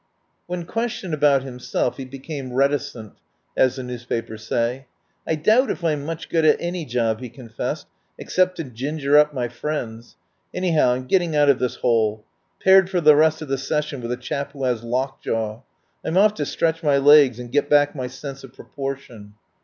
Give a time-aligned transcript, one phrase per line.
[0.47, 3.13] When questioned about himself he became reticent,
[3.55, 4.87] as the newspapers say.
[5.27, 7.85] "I doubt if I'm much good at any job," he confessed,
[8.19, 10.15] "ex cept to ginger up my friends.
[10.55, 12.23] Anyhow, I'm getting out of this hole.
[12.63, 15.61] Paired for the rest of the session with a chap who has lockjaw.
[16.03, 19.35] I'm off to stretch my legs and get back my sense of proportion."